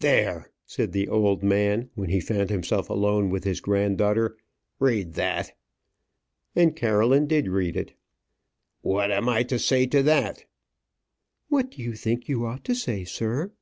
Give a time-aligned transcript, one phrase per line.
[0.00, 4.38] "There," said the old man, when he found himself alone with his granddaughter;
[4.80, 5.52] "read that."
[6.54, 7.92] And Caroline did read it.
[8.80, 10.46] "What am I to say to that?"
[11.48, 13.52] "What do you think you ought to say, sir?"